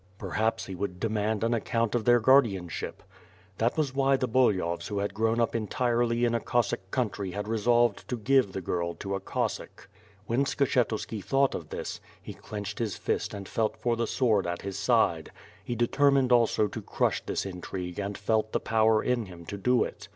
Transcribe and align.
Perhaps 0.17 0.65
he 0.65 0.73
would 0.73 0.99
demand 0.99 1.43
an 1.43 1.53
account 1.53 1.93
of 1.93 2.05
their 2.05 2.19
guardianship. 2.19 3.03
64 3.03 3.05
^ITH 3.05 3.05
FIRE 3.05 3.37
AND 3.37 3.45
SWORD. 3.45 3.59
That 3.71 3.77
was 3.77 3.93
why 3.93 4.17
the 4.17 4.27
Bulyhovs 4.27 4.87
who 4.87 4.97
had 4.97 5.13
grown 5.13 5.39
up 5.39 5.55
entirely 5.55 6.25
in 6.25 6.33
a 6.33 6.39
Cossack 6.39 6.89
country 6.89 7.29
had 7.29 7.47
resolved 7.47 8.07
to 8.07 8.17
give 8.17 8.51
the 8.53 8.61
girl 8.61 8.95
to 8.95 9.13
a 9.13 9.19
Cossack. 9.19 9.87
When 10.25 10.45
Skshetuski 10.45 11.23
thought 11.23 11.53
of 11.53 11.69
this, 11.69 12.01
he 12.19 12.33
clenched 12.33 12.79
his 12.79 12.97
fist 12.97 13.31
and 13.35 13.47
felt 13.47 13.77
for 13.77 13.95
the 13.95 14.07
sword 14.07 14.47
at 14.47 14.63
his 14.63 14.79
side. 14.79 15.31
He 15.63 15.75
determined 15.75 16.31
also 16.31 16.65
to 16.67 16.81
crush 16.81 17.23
this 17.23 17.45
intrigue 17.45 17.99
and 17.99 18.17
felt 18.17 18.53
the 18.53 18.59
power 18.59 19.03
in 19.03 19.27
him 19.27 19.45
to 19.45 19.55
do 19.59 19.83
it. 19.83 20.07